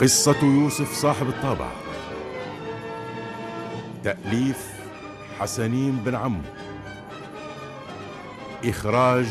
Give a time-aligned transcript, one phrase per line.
[0.00, 1.68] قصة يوسف صاحب الطابع.
[4.04, 4.66] تأليف
[5.40, 6.40] حسنين بن عمو
[8.64, 9.26] إخراج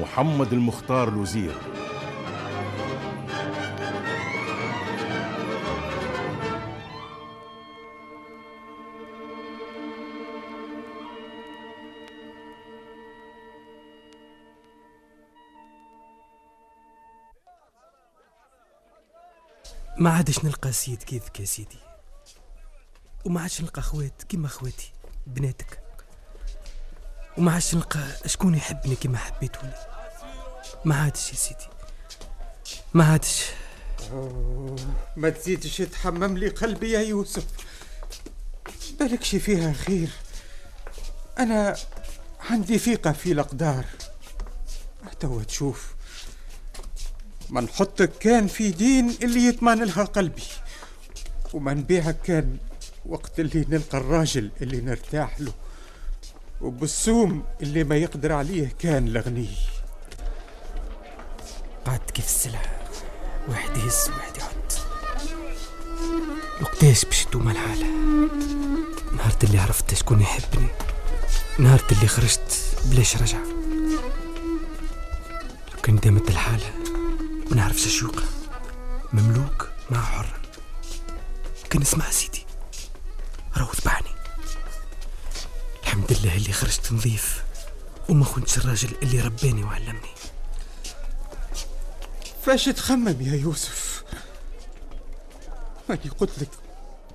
[0.00, 1.52] محمد المختار لوزير
[20.00, 21.78] ما عادش نلقى سيد كيفك يا سيدي.
[23.24, 24.92] وما عادش نلقى خوات كيما خواتي
[25.26, 25.80] بناتك.
[27.38, 29.72] وما عادش نلقى شكون يحبني كيما حبيتوني
[30.84, 31.66] ما عادش يا سيدي.
[32.94, 33.46] ما عادش.
[35.16, 37.46] ما تزيدش تحمم لي قلبي يا يوسف.
[39.00, 40.10] بالك شي فيها خير؟
[41.38, 41.76] أنا
[42.50, 43.84] عندي ثقة في الأقدار.
[45.20, 45.94] توا تشوف.
[47.50, 50.42] ما نحطك كان في دين اللي يطمن لها قلبي
[51.52, 52.56] وما نبيعك كان
[53.06, 55.52] وقت اللي نلقى الراجل اللي نرتاح له
[56.60, 59.48] وبالسوم اللي ما يقدر عليه كان لغني.
[61.86, 62.80] قعدت كيف السلعة
[63.48, 64.86] واحد يهز واحد يحط.
[66.62, 67.86] وقتاش باش تدوم الحالة؟
[69.16, 70.68] نهار اللي عرفت شكون يحبني.
[71.58, 73.44] نهار اللي خرجت بلاش رجعة.
[75.74, 76.89] لو كان دامت الحالة
[77.50, 78.22] ما نعرفش شوقة
[79.12, 80.40] مملوك مع حر.
[81.70, 82.46] كان اسمع سيدي.
[83.56, 84.10] راهو تبعني
[85.82, 87.44] الحمد لله اللي خرجت نظيف.
[88.08, 90.14] وما خنتش الراجل اللي رباني وعلمني.
[92.42, 94.04] فاش تخمم يا يوسف؟
[95.88, 96.48] ماني قلت لك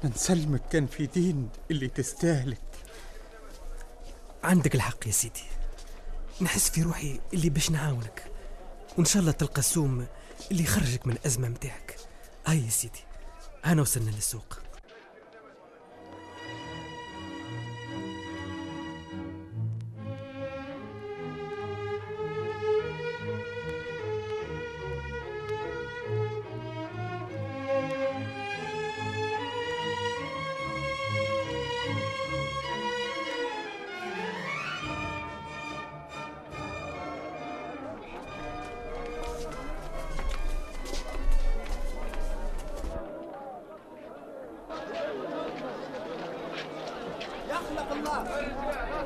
[0.04, 2.62] نسلمك كان في دين اللي تستاهلك.
[4.44, 5.44] عندك الحق يا سيدي.
[6.42, 8.32] نحس في روحي اللي باش نعاونك.
[8.98, 10.08] وإن شاء الله تلقى السوم
[10.52, 11.96] اللي يخرجك من الأزمة متاعك.
[12.48, 13.04] هاي يا سيدي
[13.66, 14.65] أنا وصلنا للسوق.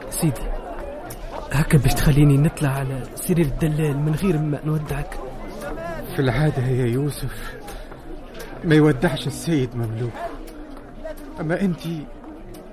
[0.09, 0.41] سيدي
[1.51, 5.19] هكا باش تخليني نطلع على سرير الدلال من غير ما نودعك.
[6.15, 7.53] في العادة يا يوسف
[8.63, 10.13] ما يودعش السيد مملوك.
[11.39, 11.79] أما أنت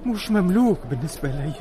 [0.06, 1.52] مش مملوك بالنسبة لي.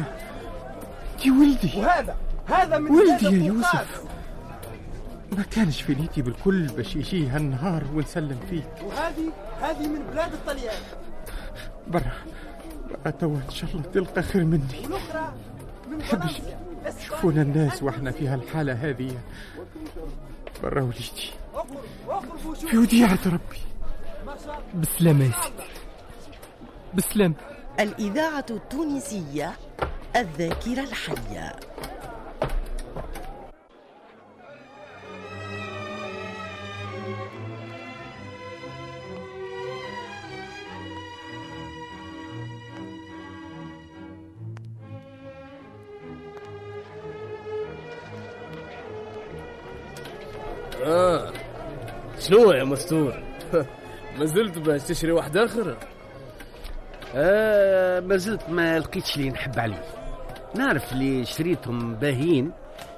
[1.15, 2.15] أنت ولدي وهذا
[2.45, 3.45] هذا من ولدي يا.
[3.45, 4.03] يوسف
[5.31, 8.85] ما كانش في نيتي بالكل باش يجي هالنهار ونسلم فيك.
[8.85, 10.81] وهذه هذه من بلاد الطليان.
[11.87, 12.11] برا
[13.05, 13.83] برا توا إن شاء الله.
[13.93, 14.63] تلقى خير مني.
[14.83, 15.33] والاخرى
[15.91, 16.31] من حبش
[16.83, 19.17] فرنسا شوفونا الناس وإحنا في هالحالة هذه.
[20.63, 21.31] برا وليدي.
[22.67, 23.59] في وديعة ربي.
[24.75, 25.69] بسلامة يا سيدي.
[26.93, 27.35] بسلامة
[27.79, 29.53] الإذاعة التونسية
[30.15, 31.55] الذاكرة الحية.
[50.83, 51.31] آه.
[52.19, 53.23] شنو يا مستور؟
[54.19, 55.77] ما زلت باش تشري واحد آخر؟
[57.15, 59.83] آه ما زلت ما لقيتش اللي نحب عليه
[60.55, 62.51] نعرف اللي شريتهم باهين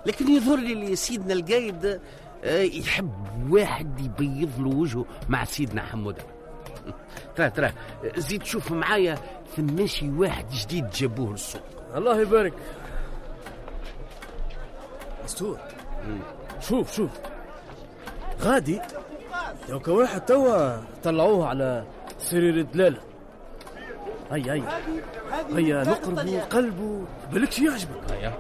[0.06, 2.00] لكن يظهر لي اللي سيدنا القايد
[2.44, 3.12] آه يحب
[3.51, 6.23] واحد يبيض له وجهه مع سيدنا حمودة.
[7.35, 7.71] ترى ترى
[8.18, 9.18] زيد شوف معايا
[9.57, 11.62] ثماشي واحد جديد جابوه للسوق.
[11.95, 12.53] الله يبارك.
[15.23, 15.57] مستور.
[16.62, 17.09] شوف شوف.
[18.41, 18.81] غادي.
[19.69, 21.83] يوكا واحد توا طلعوه على
[22.19, 22.99] سرير الدلالة
[24.31, 24.63] هيا هيا.
[25.55, 26.41] هيا نقربوا الطليان.
[26.41, 27.05] قلبه.
[27.31, 28.33] بالكش يعجبك؟ هيا.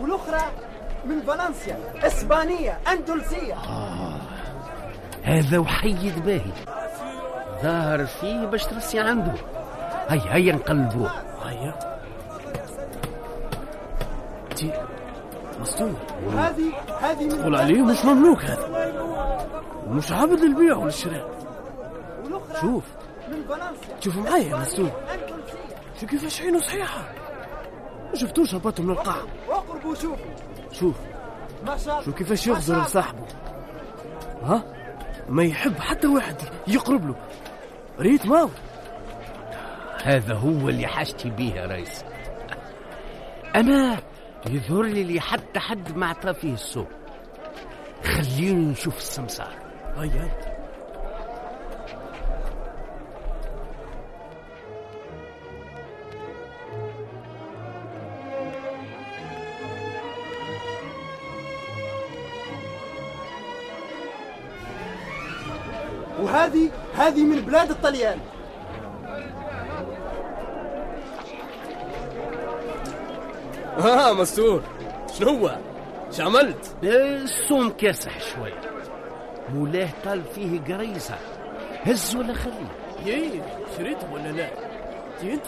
[0.00, 0.42] والأخرى
[1.04, 3.54] من فالنسيا إسبانية أندلسية.
[5.22, 6.52] هذا وحيد باهي.
[7.62, 9.32] ظاهر فيه باش ترسي عنده.
[10.08, 11.10] هيا هيا نقلبوه.
[11.44, 11.74] هيا.
[14.56, 14.72] تي
[15.60, 15.94] مستور
[16.36, 18.92] هذه هذه من تقول عليه مش مملوك هذا.
[19.88, 21.30] مش عبد للبيع والشراء
[22.60, 22.84] شوف.
[24.00, 27.12] شوف معايا يا مستور أندلسية شوف كيفاش عينه صحيحة.
[28.10, 29.16] ما شفتوش هبطوا من القاع.
[29.48, 30.26] اقربوا شوفوا
[30.72, 30.94] شوف.
[31.66, 33.26] ما شاء شوف كيفاش يغزر لصاحبه
[34.42, 34.62] ها؟
[35.28, 36.36] ما يحب حتى واحد
[36.66, 37.14] يقرب له.
[38.00, 38.48] ريت ماو
[40.02, 42.04] هذا هو اللي حاجتي بيه يا ريس.
[43.54, 43.98] أنا
[44.50, 46.88] يظهر لي اللي حتى حد ما عطى فيه السوق.
[48.04, 49.52] خليني نشوف السمسار.
[49.96, 50.30] هيا
[66.20, 68.18] وهذه هذه من بلاد الطليان.
[73.78, 74.62] ها مستور.
[75.18, 75.56] شنو هو؟
[76.06, 78.60] إيش عملت؟ السوم كاسح شوية
[79.54, 81.14] مولاه طال فيه قريصة
[81.84, 82.72] هز ولا خليه
[83.06, 83.42] إيه
[83.76, 84.48] شريته ولا لا؟
[85.20, 85.44] تي أنت؟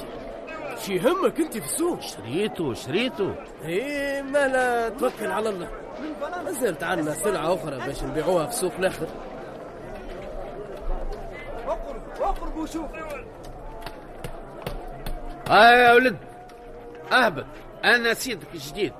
[0.78, 3.34] شي يهمك أنت في السوق؟ شريته شريته
[3.64, 5.68] إيه ما لا توكل على الله.
[6.00, 9.06] من فالنسيا ما زلت عندنا سلعة أخرى باش نبيعوها في السوق الآخر.
[11.66, 12.98] اقربوا اقربوا شوفوا
[15.48, 16.16] ها يا ولد
[17.12, 17.44] أهبط.
[17.84, 18.92] أنا سيدك جديد.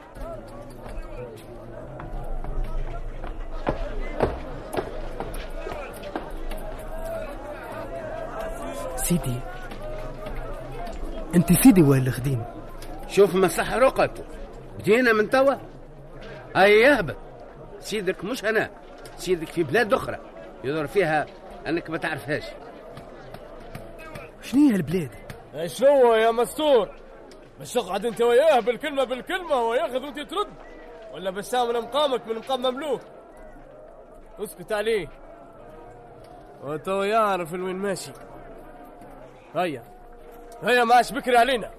[8.96, 9.40] سيدي
[11.34, 12.44] أنت سيدي ولا خديم
[13.08, 14.24] شوف مسح رقته
[14.78, 15.54] بدينا من توا؟
[16.56, 17.16] هيا اهبط
[17.80, 18.70] سيدك مش أنا.
[19.18, 20.18] سيدك في بلاد أخرى.
[20.64, 21.26] يظهر فيها
[21.66, 22.44] أنك ما تعرفهاش.
[24.42, 25.10] شنو هي البلاد؟
[25.66, 26.88] شنو يا مستور؟
[27.58, 30.48] باش تقعد أنت وياه بالكلمة بالكلمة هو وأنت ترد.
[31.14, 33.00] ولا باش تعمل مقامك من مقام مملوك.
[34.38, 35.08] اسكت عليه.
[36.64, 38.12] وتو يعرف الوين ماشي؟
[39.54, 39.82] هيا.
[40.62, 41.70] هيا ما عادش بكري علينا.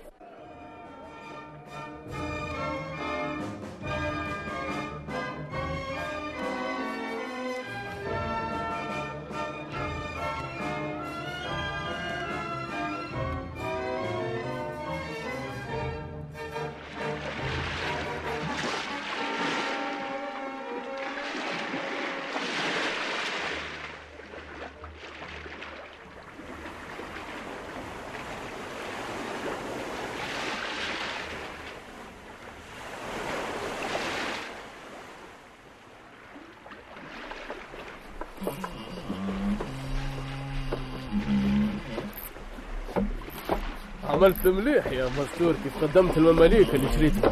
[44.19, 47.31] عملت مليح يا مستور كيف قدمت المماليك اللي شريتهم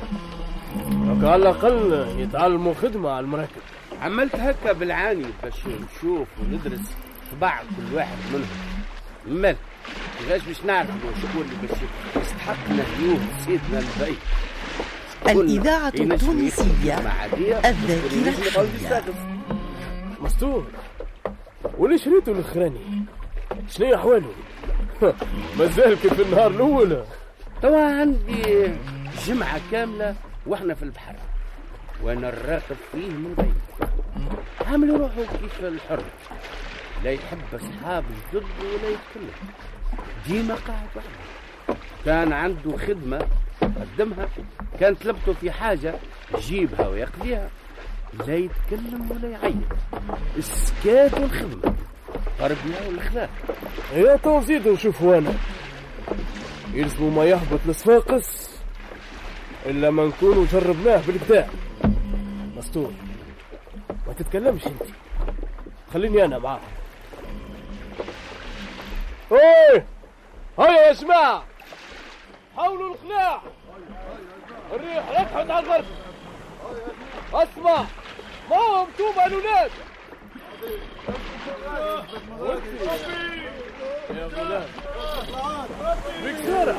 [1.23, 3.61] على الأقل يتعلموا خدمة على المراكب.
[4.01, 6.79] عملت هكا بالعاني باش نشوف وندرس
[7.31, 9.41] طباع كل واحد منهم.
[9.41, 9.55] مال
[10.19, 10.89] كيفاش باش نعرف
[11.21, 11.77] شكون اللي باش
[12.23, 14.17] يستحق نهديوه سيدنا البي.
[15.27, 16.97] الإذاعة التونسية
[17.65, 19.03] الذاكرة الحية.
[20.21, 20.65] مستور
[21.77, 23.05] واللي شريته الأخراني؟
[23.69, 24.31] شنو أحواله؟
[25.59, 27.03] مازال كيف النهار الأول.
[27.61, 28.71] توا عندي
[29.25, 30.15] جمعة كاملة
[30.47, 31.15] وإحنا في البحر.
[32.03, 33.89] وأنا الراقب فيه من بعيد
[34.67, 36.03] عامل روحه كيف الحر.
[37.03, 39.31] لا يحب أصحاب الجد ولا يتكلم.
[40.27, 43.27] ديما قاعد وحده كان عنده خدمة
[43.61, 44.29] قدمها.
[44.79, 45.95] كان طلبته في حاجة
[46.37, 47.49] يجيبها ويقضيها.
[48.27, 49.55] لا يتكلم ولا يعيط.
[50.37, 51.75] السكات والخدمة
[52.39, 53.29] تربية والأخلاق
[53.93, 55.33] يا تو زيد نشوفوا أنا
[56.73, 58.49] يلزموا ما يهبط لصفاقس
[59.65, 61.47] إلا ما نكونوا جربناه بالكدا
[62.57, 62.91] مستور
[64.07, 64.83] ما تتكلمش أنت.
[65.93, 66.59] خليني أنا معاه
[69.31, 69.85] إيه
[70.59, 71.43] هيا يا جماعة!
[72.57, 73.41] حاولوا القلاع
[74.73, 75.85] الريح ركحت على الغرب.
[77.33, 77.85] أسمع
[78.49, 79.71] ما هو أنتم الأولاد.
[84.09, 84.65] يا غلام
[86.23, 86.77] بكسرة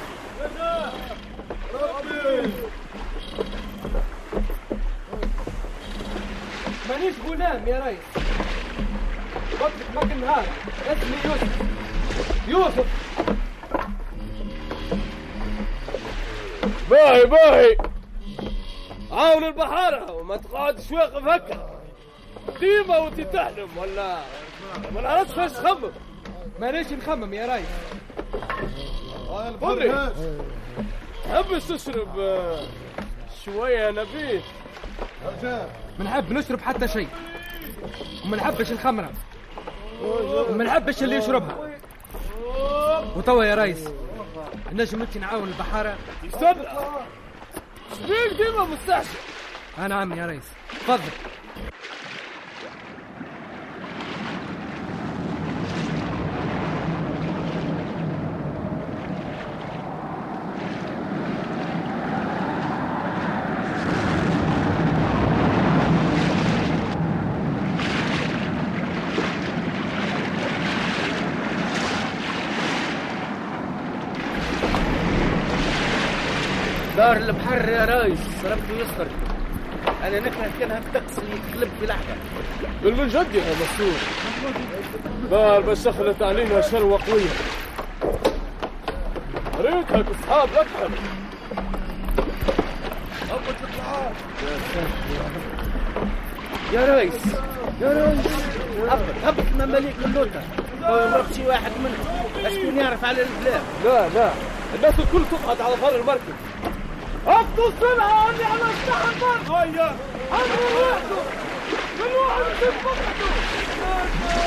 [6.88, 8.24] مانيش غلام يا ريس
[9.60, 10.44] وقتك مك النهار
[10.86, 11.58] اسمي يوسف
[12.48, 12.86] يوسف
[16.90, 17.76] باهي باهي.
[19.12, 21.80] عاون البحارة وما تقعدش واقف هكا.
[22.60, 24.18] ديما وانت تحلم ولا
[24.94, 25.90] ما نعرفش فاش تخمم.
[26.60, 27.66] مانيش نخمم يا ريس
[29.60, 30.12] قولي
[31.24, 32.08] تحبش تشرب
[33.44, 34.42] شوية نبيل
[35.98, 37.08] ما نحب نشرب حتى شيء.
[38.24, 39.12] وما نحبش الخمرة.
[40.50, 41.78] وما نحبش اللي يشربها.
[43.16, 43.88] وتوا يا ريس
[44.72, 45.96] نجم انت نعاون البحارة.
[46.26, 46.64] استنى
[47.96, 49.08] شبيك ديما مستعجل.
[49.78, 50.44] أنا عم يا ريس.
[50.80, 51.10] تفضل.
[76.98, 79.06] دار البحر يا رايس ربي يستر
[80.04, 82.14] أنا نكره كانها الطقس اللي يقلب في لحظة.
[82.82, 83.92] بالمنجد يا مسؤول
[85.30, 87.30] بال بس شخلت علينا شروة قوية
[89.60, 90.90] ريتها أصحاب أكثر
[96.72, 97.34] يا ريس.
[97.80, 98.32] يا ريس.
[98.88, 100.42] هبط هبط مماليك اللوطة
[100.82, 102.54] مرق شي واحد منهم.
[102.54, 104.30] شكون يعرف على البلاد؟ لا لا.
[104.74, 106.34] الناس الكل تقعد على ظهر المركب.
[107.32, 109.96] السرعة اللي على سطح البر هيا
[110.32, 111.22] عمرو وحده
[111.98, 114.38] كل واحد يسيب مقعده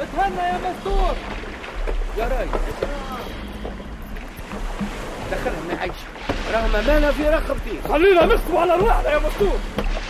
[0.00, 1.14] اتهنى يا مستور
[2.18, 2.50] يا ريس
[5.32, 5.92] دخلهم يا عيش
[6.54, 9.58] راهم امانه في رقبتي خلينا نكتب على رواحنا يا مستور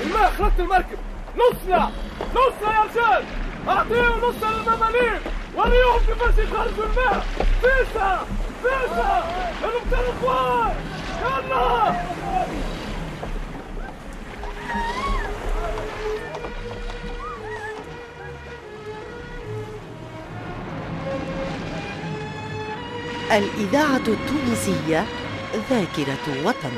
[0.00, 0.98] الماء خلط المركب
[1.36, 1.90] نصنا
[2.34, 3.24] نصنا يا رجال
[3.68, 5.20] اعطيهم نصنا للمماليك
[5.58, 7.26] وريهم كيفاش يخرجوا الماء.
[7.60, 8.26] فيسا
[8.62, 9.24] فيسا
[11.22, 11.94] يلا.
[23.32, 25.04] الإذاعة التونسية
[25.70, 26.72] ذاكرة وطن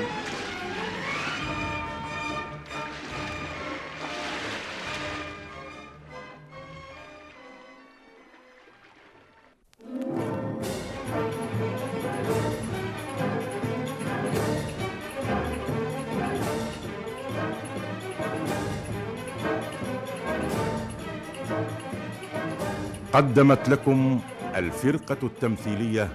[23.12, 24.21] قدمت لكم
[24.55, 26.09] الفرقة التمثيلية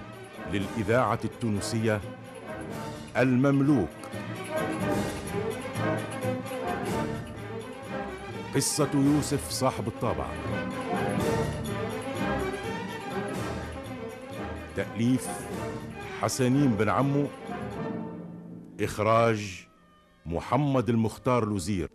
[0.52, 2.00] للإذاعة التونسية
[3.16, 3.88] المملوك.
[8.54, 10.32] قصة يوسف صاحب الطابعة
[14.76, 15.28] تأليف
[16.20, 17.26] حسنين بن عمو.
[18.80, 19.66] إخراج
[20.26, 21.88] محمد المختار لوزير.